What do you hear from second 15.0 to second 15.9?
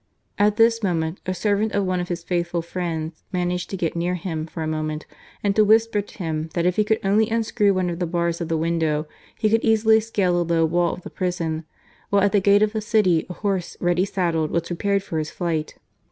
for his flight.